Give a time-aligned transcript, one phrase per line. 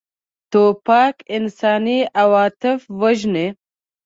[0.51, 3.47] توپک انساني عواطف وژني.